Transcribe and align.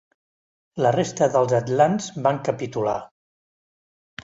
La 0.85 0.93
resta 0.95 1.27
dels 1.35 1.53
atlants 1.59 2.09
van 2.29 2.41
capitular. 2.51 2.99